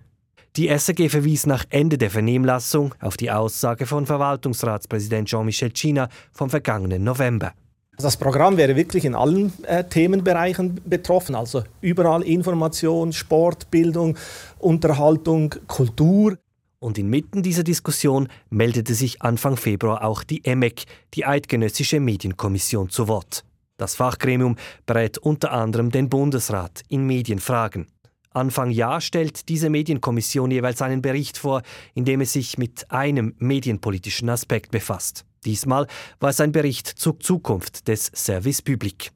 [0.55, 6.49] Die SAG verwies nach Ende der Vernehmlassung auf die Aussage von Verwaltungsratspräsident Jean-Michel China vom
[6.49, 7.53] vergangenen November.
[7.99, 14.17] Das Programm wäre wirklich in allen äh, Themenbereichen betroffen, also überall Information, Sport, Bildung,
[14.57, 16.37] Unterhaltung, Kultur.
[16.79, 20.83] Und inmitten dieser Diskussion meldete sich Anfang Februar auch die EMEC,
[21.15, 23.43] die Eidgenössische Medienkommission, zu Wort.
[23.77, 27.87] Das Fachgremium berät unter anderem den Bundesrat in Medienfragen.
[28.31, 31.63] Anfang Jahr stellt diese Medienkommission jeweils einen Bericht vor,
[31.95, 35.25] in dem es sich mit einem medienpolitischen Aspekt befasst.
[35.45, 35.87] Diesmal
[36.19, 39.11] war es ein Bericht zur Zukunft des Service Public.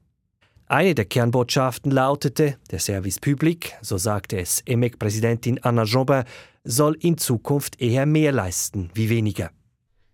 [0.72, 6.24] Eine der Kernbotschaften lautete, der Service Public, so sagte es EMEC-Präsidentin Anna Jobin,
[6.64, 9.50] soll in Zukunft eher mehr leisten wie weniger.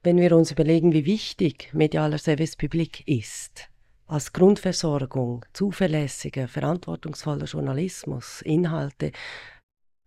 [0.03, 3.71] Wenn wir uns überlegen, wie wichtig medialer Service Public ist,
[4.09, 9.13] als Grundversorgung, zuverlässiger, verantwortungsvoller Journalismus, Inhalte,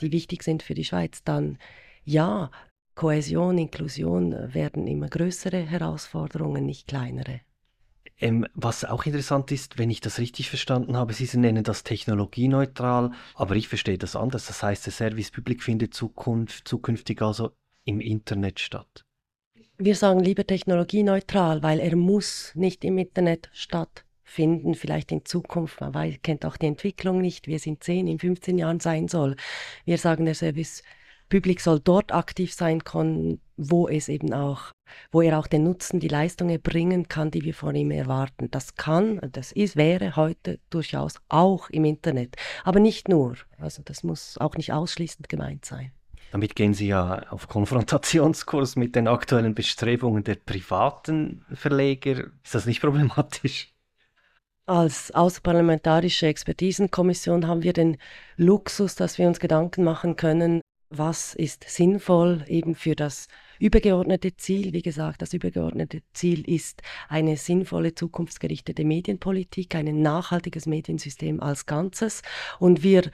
[0.01, 1.59] die wichtig sind für die Schweiz, dann
[2.03, 2.51] ja,
[2.95, 7.39] Kohäsion, Inklusion werden immer größere Herausforderungen, nicht kleinere.
[8.21, 13.11] Ähm, was auch interessant ist, wenn ich das richtig verstanden habe, Sie nennen das technologieneutral,
[13.33, 14.45] aber ich verstehe das anders.
[14.45, 17.51] Das heißt, der Service Public findet Zukunft, zukünftig also
[17.83, 19.05] im Internet statt.
[19.79, 25.81] Wir sagen lieber technologieneutral, weil er muss nicht im Internet stattfinden, vielleicht in Zukunft.
[25.81, 29.07] Man weiß, kennt auch die Entwicklung nicht, wie es in 10, in 15 Jahren sein
[29.07, 29.35] soll.
[29.85, 30.83] Wir sagen, der Service
[31.31, 34.71] Public soll dort aktiv sein können, wo es eben auch,
[35.13, 38.51] wo er auch den Nutzen, die Leistung erbringen kann, die wir von ihm erwarten.
[38.51, 43.37] Das kann, das ist, wäre heute durchaus auch im Internet, aber nicht nur.
[43.57, 45.93] Also das muss auch nicht ausschließend gemeint sein.
[46.33, 52.25] Damit gehen Sie ja auf Konfrontationskurs mit den aktuellen Bestrebungen der privaten Verleger.
[52.43, 53.73] Ist das nicht problematisch?
[54.65, 57.97] Als außerparlamentarische Expertisenkommission haben wir den
[58.37, 60.60] Luxus, dass wir uns Gedanken machen können,
[60.91, 63.27] was ist sinnvoll eben für das
[63.59, 64.73] übergeordnete Ziel.
[64.73, 72.21] Wie gesagt, das übergeordnete Ziel ist eine sinnvolle, zukunftsgerichtete Medienpolitik, ein nachhaltiges Mediensystem als Ganzes.
[72.59, 73.09] Und wir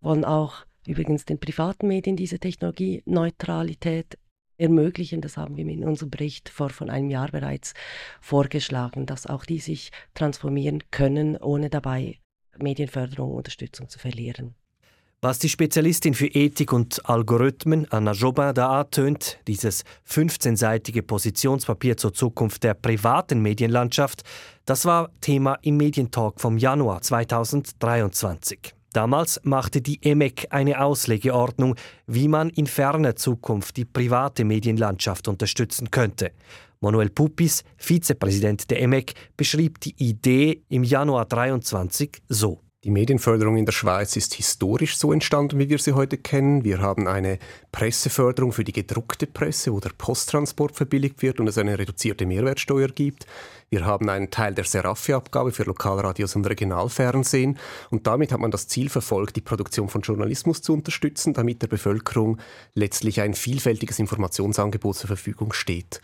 [0.00, 4.18] wollen auch übrigens den privaten Medien diese Technologieneutralität
[4.58, 5.20] ermöglichen.
[5.20, 7.74] Das haben wir in unserem Bericht vor von einem Jahr bereits
[8.20, 12.18] vorgeschlagen, dass auch die sich transformieren können, ohne dabei
[12.58, 14.56] Medienförderung und Unterstützung zu verlieren.
[15.24, 22.12] Was die Spezialistin für Ethik und Algorithmen Anna Jobin da antönt, dieses 15-seitige Positionspapier zur
[22.12, 24.22] Zukunft der privaten Medienlandschaft,
[24.66, 28.74] das war Thema im Medientalk vom Januar 2023.
[28.92, 31.76] Damals machte die EMEC eine Auslegeordnung,
[32.08, 36.32] wie man in ferner Zukunft die private Medienlandschaft unterstützen könnte.
[36.80, 42.58] Manuel Pupis, Vizepräsident der EMEC, beschrieb die Idee im Januar 2023 so.
[42.84, 46.64] Die Medienförderung in der Schweiz ist historisch so entstanden, wie wir sie heute kennen.
[46.64, 47.38] Wir haben eine
[47.70, 52.88] Presseförderung für die gedruckte Presse, wo der Posttransport verbilligt wird und es eine reduzierte Mehrwertsteuer
[52.88, 53.24] gibt.
[53.70, 57.56] Wir haben einen Teil der Serafi-Abgabe für Lokalradios und Regionalfernsehen.
[57.90, 61.68] Und damit hat man das Ziel verfolgt, die Produktion von Journalismus zu unterstützen, damit der
[61.68, 62.38] Bevölkerung
[62.74, 66.00] letztlich ein vielfältiges Informationsangebot zur Verfügung steht.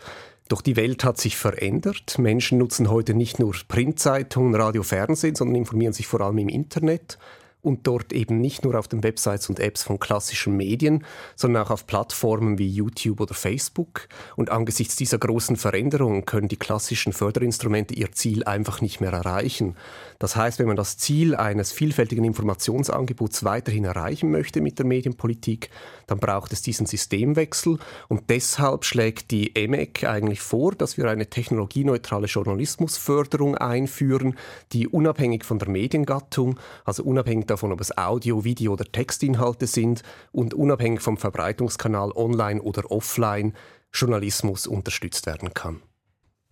[0.49, 2.17] Doch die Welt hat sich verändert.
[2.17, 7.19] Menschen nutzen heute nicht nur Printzeitungen, Radio, Fernsehen, sondern informieren sich vor allem im Internet
[7.61, 11.03] und dort eben nicht nur auf den Websites und Apps von klassischen Medien,
[11.35, 14.07] sondern auch auf Plattformen wie YouTube oder Facebook.
[14.37, 19.75] Und angesichts dieser großen Veränderungen können die klassischen Förderinstrumente ihr Ziel einfach nicht mehr erreichen.
[20.19, 25.69] Das heißt, wenn man das Ziel eines vielfältigen Informationsangebots weiterhin erreichen möchte mit der Medienpolitik,
[26.07, 27.77] dann braucht es diesen Systemwechsel.
[28.07, 34.37] Und deshalb schlägt die EMEC eigentlich vor, dass wir eine technologieneutrale Journalismusförderung einführen,
[34.71, 40.03] die unabhängig von der Mediengattung, also unabhängig davon, ob es Audio, Video oder Textinhalte sind
[40.31, 43.53] und unabhängig vom Verbreitungskanal online oder offline
[43.93, 45.81] Journalismus unterstützt werden kann.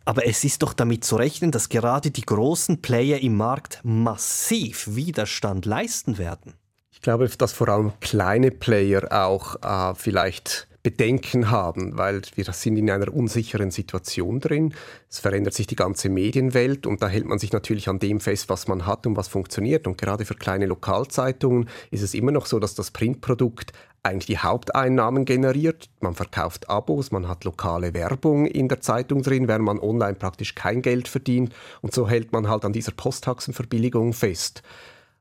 [0.05, 4.95] Aber es ist doch damit zu rechnen, dass gerade die großen Player im Markt massiv
[4.95, 6.53] Widerstand leisten werden.
[6.91, 12.77] Ich glaube, dass vor allem kleine Player auch äh, vielleicht Bedenken haben, weil wir sind
[12.77, 14.73] in einer unsicheren Situation drin.
[15.09, 18.47] Es verändert sich die ganze Medienwelt und da hält man sich natürlich an dem fest,
[18.47, 19.85] was man hat und was funktioniert.
[19.85, 24.37] Und gerade für kleine Lokalzeitungen ist es immer noch so, dass das Printprodukt eigentlich die
[24.37, 25.89] Haupteinnahmen generiert.
[25.99, 30.55] Man verkauft Abos, man hat lokale Werbung in der Zeitung drin, während man online praktisch
[30.55, 31.53] kein Geld verdient.
[31.81, 34.63] Und so hält man halt an dieser Posttaxenverbilligung fest.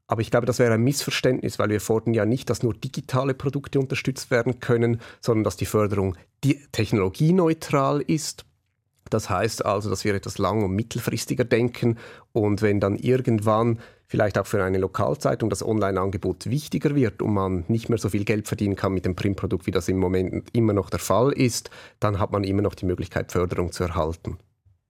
[0.08, 3.34] Aber ich glaube, das wäre ein Missverständnis, weil wir fordern ja nicht, dass nur digitale
[3.34, 6.16] Produkte unterstützt werden können, sondern dass die Förderung
[6.72, 8.44] technologieneutral ist.
[9.10, 11.98] Das heißt also, dass wir etwas lang- und mittelfristiger denken
[12.32, 17.64] und wenn dann irgendwann vielleicht auch für eine Lokalzeitung das Online-Angebot wichtiger wird und man
[17.68, 20.72] nicht mehr so viel Geld verdienen kann mit dem Printprodukt, wie das im Moment immer
[20.72, 24.38] noch der Fall ist, dann hat man immer noch die Möglichkeit, Förderung zu erhalten.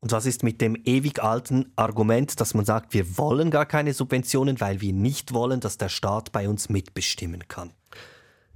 [0.00, 3.94] Und was ist mit dem ewig alten Argument, dass man sagt, wir wollen gar keine
[3.94, 7.72] Subventionen, weil wir nicht wollen, dass der Staat bei uns mitbestimmen kann?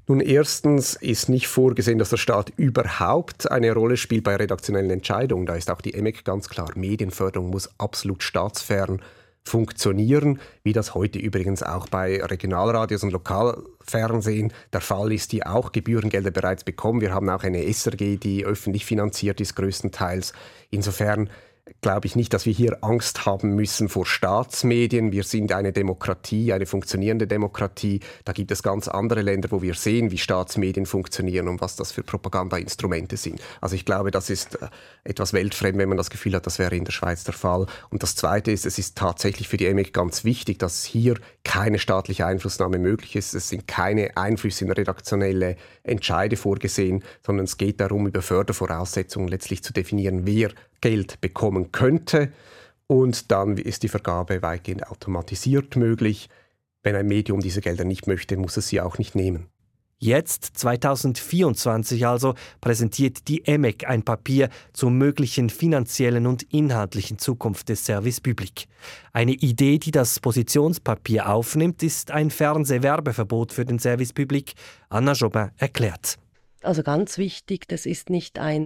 [0.07, 5.47] Nun, erstens ist nicht vorgesehen, dass der Staat überhaupt eine Rolle spielt bei redaktionellen Entscheidungen.
[5.47, 6.71] Da ist auch die EMEC ganz klar.
[6.75, 9.01] Medienförderung muss absolut staatsfern
[9.45, 15.73] funktionieren, wie das heute übrigens auch bei Regionalradios und Lokalfernsehen der Fall ist, die auch
[15.73, 17.01] Gebührengelder bereits bekommen.
[17.01, 20.33] Wir haben auch eine SRG, die öffentlich finanziert ist größtenteils.
[20.71, 21.31] Insofern
[21.81, 25.13] glaube ich nicht, dass wir hier Angst haben müssen vor Staatsmedien.
[25.13, 28.01] Wir sind eine Demokratie, eine funktionierende Demokratie.
[28.25, 31.93] Da gibt es ganz andere Länder, wo wir sehen, wie Staatsmedien funktionieren und was das
[31.93, 33.41] für Propagandainstrumente sind.
[33.61, 34.69] Also ich glaube, das ist äh,
[35.05, 37.67] etwas weltfremd, wenn man das Gefühl hat, das wäre in der Schweiz der Fall.
[37.91, 41.79] Und das Zweite ist, es ist tatsächlich für die EMIC ganz wichtig, dass hier keine
[41.79, 43.35] staatliche Einflussnahme möglich ist.
[43.35, 49.63] Es sind keine Einflüsse in redaktionelle Entscheide vorgesehen, sondern es geht darum, über Fördervoraussetzungen letztlich
[49.63, 52.33] zu definieren, wer Geld bekommen könnte.
[52.87, 56.29] Und dann ist die Vergabe weitgehend automatisiert möglich.
[56.83, 59.49] Wenn ein Medium diese Gelder nicht möchte, muss es sie auch nicht nehmen.
[60.03, 67.85] Jetzt, 2024 also, präsentiert die EMEC ein Papier zur möglichen finanziellen und inhaltlichen Zukunft des
[67.85, 68.67] Service Public.
[69.13, 74.55] Eine Idee, die das Positionspapier aufnimmt, ist ein Fernsehwerbeverbot für den Service Public.
[74.89, 76.19] Anna Jobin erklärt.
[76.63, 78.65] Also ganz wichtig, das ist nicht ein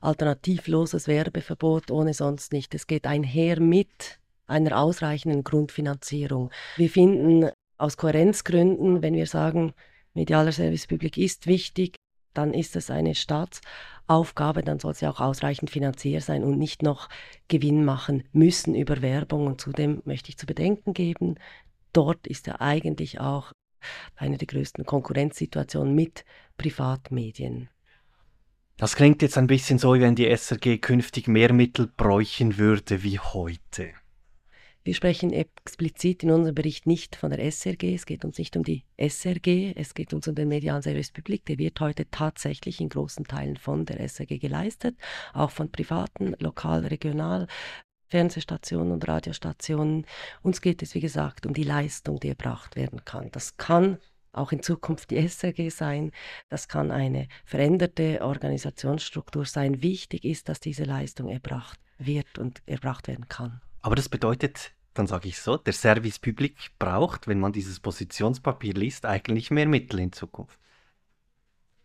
[0.00, 2.74] alternativloses Werbeverbot ohne sonst nicht.
[2.74, 6.50] Es geht einher mit einer ausreichenden Grundfinanzierung.
[6.76, 9.72] Wir finden aus Kohärenzgründen, wenn wir sagen,
[10.14, 11.96] medialer Service Public ist wichtig,
[12.34, 17.08] dann ist es eine Staatsaufgabe, dann soll sie auch ausreichend finanziert sein und nicht noch
[17.48, 19.46] Gewinn machen müssen über Werbung.
[19.46, 21.36] Und zudem möchte ich zu bedenken geben,
[21.92, 23.52] dort ist ja eigentlich auch
[24.16, 26.24] eine der größten Konkurrenzsituationen mit
[26.56, 27.68] Privatmedien.
[28.80, 33.02] Das klingt jetzt ein bisschen so, wie wenn die SRG künftig mehr Mittel bräuchten würde
[33.02, 33.90] wie heute.
[34.84, 37.94] Wir sprechen explizit in unserem Bericht nicht von der SRG.
[37.94, 41.44] Es geht uns nicht um die SRG, es geht uns um den medialen Service Public.
[41.44, 44.96] Der wird heute tatsächlich in großen Teilen von der SRG geleistet,
[45.34, 47.48] auch von privaten, lokal, regional.
[48.10, 50.06] Fernsehstationen und Radiostationen.
[50.42, 53.30] Uns geht es, wie gesagt, um die Leistung, die erbracht werden kann.
[53.30, 53.98] Das kann
[54.32, 56.12] auch in Zukunft die SRG sein.
[56.48, 59.82] Das kann eine veränderte Organisationsstruktur sein.
[59.82, 63.60] Wichtig ist, dass diese Leistung erbracht wird und erbracht werden kann.
[63.82, 68.74] Aber das bedeutet, dann sage ich so, der Service Public braucht, wenn man dieses Positionspapier
[68.74, 70.58] liest, eigentlich mehr Mittel in Zukunft.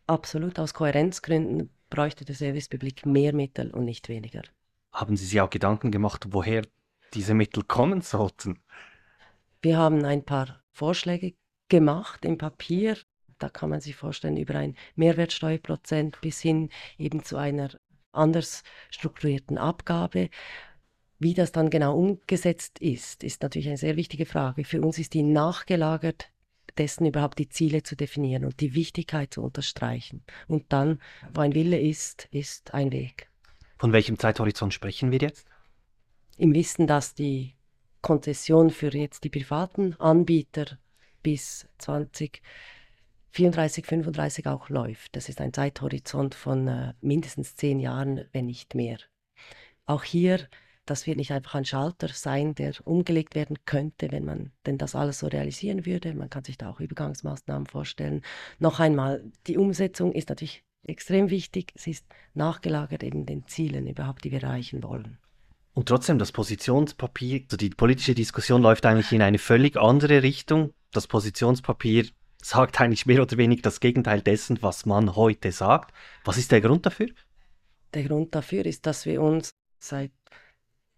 [0.07, 4.43] Absolut, aus Kohärenzgründen bräuchte der Service Public mehr Mittel und nicht weniger.
[4.91, 6.63] Haben Sie sich auch Gedanken gemacht, woher
[7.13, 8.59] diese Mittel kommen sollten?
[9.61, 11.33] Wir haben ein paar Vorschläge
[11.69, 12.97] gemacht im Papier.
[13.39, 17.69] Da kann man sich vorstellen, über ein Mehrwertsteuerprozent bis hin eben zu einer
[18.11, 20.29] anders strukturierten Abgabe.
[21.19, 24.63] Wie das dann genau umgesetzt ist, ist natürlich eine sehr wichtige Frage.
[24.63, 26.29] Für uns ist die nachgelagert,
[26.77, 30.23] dessen überhaupt die Ziele zu definieren und die Wichtigkeit zu unterstreichen.
[30.47, 30.99] Und dann,
[31.33, 33.29] wo ein Wille ist, ist ein Weg.
[33.77, 35.47] Von welchem Zeithorizont sprechen wir jetzt?
[36.37, 37.55] Im Wissen, dass die
[38.01, 40.77] Konzession für jetzt die privaten Anbieter
[41.25, 45.15] bis 2034, 35 auch läuft.
[45.15, 48.99] Das ist ein Zeithorizont von äh, mindestens zehn Jahren, wenn nicht mehr.
[49.87, 50.47] Auch hier,
[50.85, 54.93] das wird nicht einfach ein Schalter sein, der umgelegt werden könnte, wenn man denn das
[54.93, 56.13] alles so realisieren würde.
[56.13, 58.21] Man kann sich da auch Übergangsmaßnahmen vorstellen.
[58.59, 61.73] Noch einmal, die Umsetzung ist natürlich extrem wichtig.
[61.75, 65.17] Sie ist nachgelagert eben den Zielen überhaupt, die wir erreichen wollen.
[65.73, 70.71] Und trotzdem, das Positionspapier, also die politische Diskussion läuft eigentlich in eine völlig andere Richtung
[70.95, 72.07] das Positionspapier
[72.41, 75.93] sagt eigentlich mehr oder weniger das Gegenteil dessen, was man heute sagt.
[76.23, 77.09] Was ist der Grund dafür?
[77.93, 80.11] Der Grund dafür ist, dass wir uns seit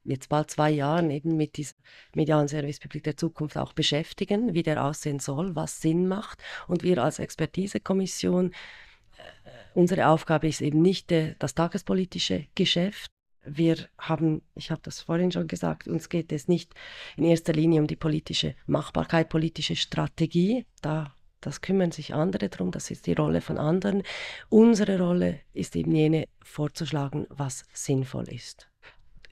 [0.03, 1.77] jetzt bald zwei Jahren eben mit diesem
[2.15, 6.41] medialen Servicepublik der Zukunft auch beschäftigen, wie der aussehen soll, was Sinn macht.
[6.67, 13.12] Und wir als Expertisekommission, äh, unsere Aufgabe ist eben nicht das tagespolitische Geschäft,
[13.47, 16.73] wir haben, ich habe das vorhin schon gesagt, uns geht es nicht
[17.15, 20.65] in erster Linie um die politische Machbarkeit, politische Strategie.
[20.81, 24.03] Da, das kümmern sich andere drum, das ist die Rolle von anderen.
[24.49, 28.69] Unsere Rolle ist eben jene, vorzuschlagen, was sinnvoll ist.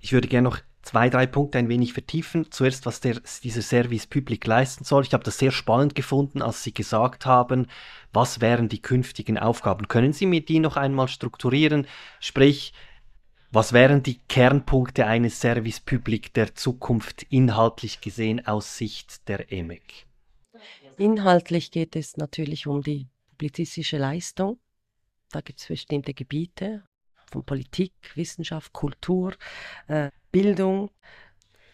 [0.01, 2.51] Ich würde gerne noch zwei, drei Punkte ein wenig vertiefen.
[2.51, 5.03] Zuerst, was der, dieser Service Public leisten soll.
[5.03, 7.67] Ich habe das sehr spannend gefunden, als Sie gesagt haben,
[8.13, 9.87] was wären die künftigen Aufgaben.
[9.87, 11.87] Können Sie mir die noch einmal strukturieren?
[12.19, 12.73] Sprich,
[13.55, 20.05] was wären die Kernpunkte eines Service Public der Zukunft inhaltlich gesehen aus Sicht der EMEC?
[20.97, 24.59] Inhaltlich geht es natürlich um die publizistische Leistung.
[25.31, 26.83] Da gibt es bestimmte Gebiete
[27.31, 29.33] von Politik, Wissenschaft, Kultur,
[29.87, 30.91] äh, Bildung.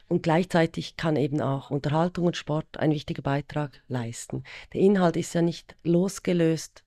[0.07, 4.43] Und gleichzeitig kann eben auch Unterhaltung und Sport einen wichtigen Beitrag leisten.
[4.73, 6.83] Der Inhalt ist ja nicht losgelöst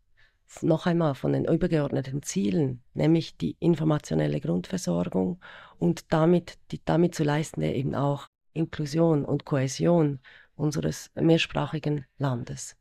[0.62, 5.40] noch einmal von den übergeordneten Zielen, nämlich die informationelle Grundversorgung
[5.78, 10.20] und damit die damit zu leistende eben auch Inklusion und Kohäsion
[10.54, 12.76] unseres mehrsprachigen Landes.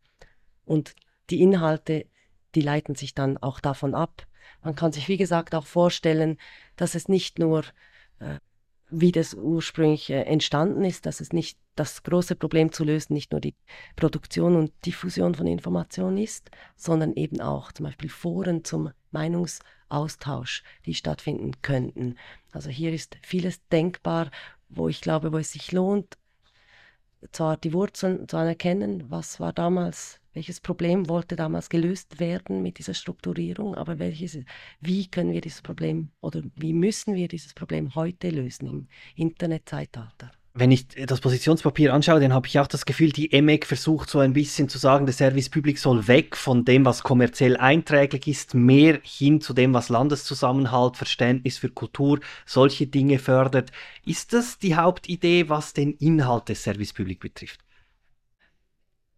[0.65, 0.95] Und
[1.29, 2.05] die Inhalte,
[2.53, 4.27] die leiten sich dann auch davon ab.
[4.61, 6.37] Man kann sich, wie gesagt, auch vorstellen,
[6.75, 7.63] dass es nicht nur
[8.19, 8.39] äh,
[8.89, 13.41] wie das ursprünglich entstanden ist, dass es nicht das große Problem zu lösen nicht nur
[13.41, 13.55] die
[13.95, 20.93] Produktion und Diffusion von Informationen ist, sondern eben auch zum Beispiel Foren zum Meinungsaustausch, die
[20.93, 22.15] stattfinden könnten.
[22.51, 24.29] Also hier ist vieles denkbar,
[24.69, 26.17] wo ich glaube, wo es sich lohnt,
[27.31, 32.79] zwar die Wurzeln zu anerkennen, was war damals, welches Problem wollte damals gelöst werden mit
[32.79, 34.37] dieser Strukturierung, aber welches,
[34.81, 40.31] wie können wir dieses Problem oder wie müssen wir dieses Problem heute lösen im Internetzeitalter?
[40.55, 44.19] Wenn ich das Positionspapier anschaue, dann habe ich auch das Gefühl, die EMEC versucht so
[44.19, 48.53] ein bisschen zu sagen, der Service Public soll weg von dem, was kommerziell einträglich ist,
[48.53, 53.71] mehr hin zu dem, was Landeszusammenhalt, Verständnis für Kultur, solche Dinge fördert.
[54.05, 57.59] Ist das die Hauptidee, was den Inhalt des Service Public betrifft?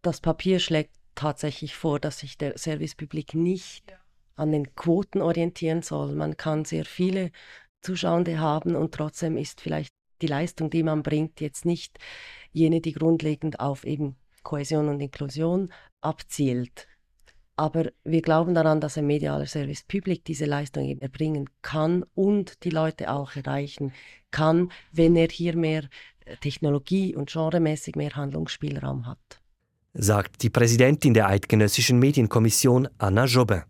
[0.00, 3.94] Das Papier schlägt tatsächlich vor, dass sich der Service Public nicht
[4.36, 6.14] an den Quoten orientieren soll.
[6.14, 7.30] Man kann sehr viele
[7.82, 11.98] Zuschauende haben und trotzdem ist vielleicht die Leistung, die man bringt, jetzt nicht
[12.52, 16.86] jene, die grundlegend auf eben Kohäsion und Inklusion abzielt.
[17.56, 22.62] Aber wir glauben daran, dass ein medialer Service Public diese Leistung eben erbringen kann und
[22.64, 23.92] die Leute auch erreichen
[24.30, 25.84] kann, wenn er hier mehr
[26.26, 29.40] äh, Technologie und genremäßig mehr Handlungsspielraum hat.
[29.94, 33.62] Sagt die Präsidentin der Eidgenössischen Medienkommission Anna Jobin.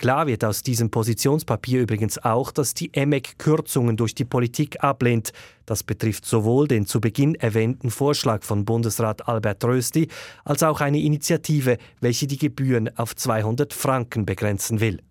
[0.00, 5.34] Klar wird aus diesem Positionspapier übrigens auch, dass die EMEC Kürzungen durch die Politik ablehnt.
[5.66, 10.08] Das betrifft sowohl den zu Beginn erwähnten Vorschlag von Bundesrat Albert Rösti
[10.42, 15.02] als auch eine Initiative, welche die Gebühren auf 200 Franken begrenzen will.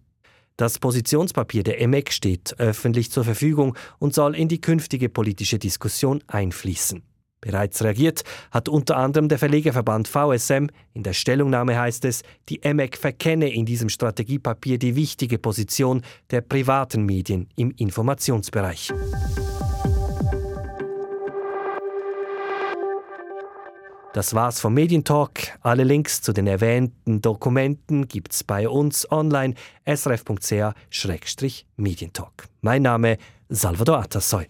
[0.57, 6.23] Das Positionspapier der EMEC steht öffentlich zur Verfügung und soll in die künftige politische Diskussion
[6.25, 7.03] einfließen.
[7.41, 10.67] Bereits reagiert hat unter anderem der Verlegerverband VSM.
[10.93, 16.41] In der Stellungnahme heißt es, die EMEC verkenne in diesem Strategiepapier die wichtige Position der
[16.41, 18.91] privaten Medien im Informationsbereich.
[24.13, 25.57] Das war's vom Medientalk.
[25.61, 29.53] Alle Links zu den erwähnten Dokumenten gibt's bei uns online
[29.85, 32.47] srf.ch-medientalk.
[32.61, 33.17] Mein Name
[33.49, 34.49] Salvador Atassoy.